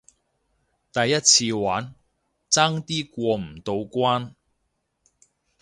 [0.03, 0.05] 第一
[1.19, 1.93] 次玩，
[2.49, 4.33] 爭啲過唔到關